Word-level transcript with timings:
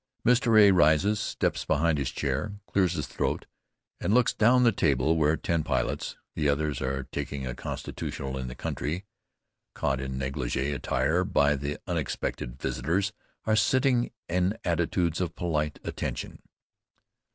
Mr. 0.25 0.59
A. 0.59 0.71
rises, 0.71 1.19
steps 1.19 1.63
behind 1.63 1.99
his 1.99 2.09
chair, 2.09 2.55
clears 2.65 2.93
his 2.93 3.05
throat, 3.05 3.45
and 3.99 4.15
looks 4.15 4.33
down 4.33 4.63
the 4.63 4.71
table 4.71 5.15
where 5.15 5.37
ten 5.37 5.61
pilots, 5.63 6.15
the 6.33 6.49
others 6.49 6.81
are 6.81 7.03
taking 7.11 7.45
a 7.45 7.53
constitutional 7.53 8.35
in 8.35 8.47
the 8.47 8.55
country, 8.55 9.05
caught 9.75 10.01
in 10.01 10.17
négligée 10.17 10.73
attire 10.73 11.23
by 11.23 11.55
the 11.55 11.77
unexpected 11.85 12.59
visitors, 12.59 13.13
are 13.45 13.55
sitting 13.55 14.09
in 14.27 14.57
attitudes 14.65 15.21
of 15.21 15.35
polite 15.35 15.77
attention. 15.83 16.41